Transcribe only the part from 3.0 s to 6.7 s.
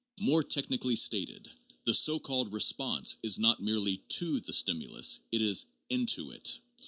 is not merely to the stimulus; it is into it.